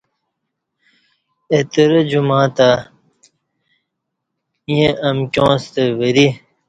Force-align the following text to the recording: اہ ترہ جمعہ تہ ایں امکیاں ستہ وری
اہ 1.51 1.59
ترہ 1.71 2.01
جمعہ 2.11 2.47
تہ 2.55 2.69
ایں 4.67 4.89
امکیاں 5.09 5.55
ستہ 5.63 5.83
وری 5.99 6.27